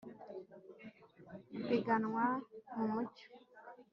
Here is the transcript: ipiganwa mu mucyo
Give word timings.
ipiganwa 1.57 2.25
mu 2.75 2.85
mucyo 2.93 3.27